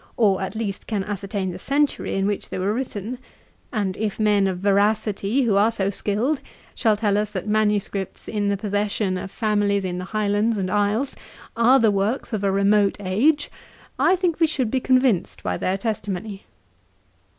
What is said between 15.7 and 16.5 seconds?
testimony.